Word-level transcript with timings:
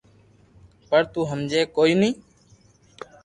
پر 0.87 1.01
تو 1.13 1.19
ھمجي 1.31 1.61
ڪوئي 1.75 1.93
ني 2.01 2.09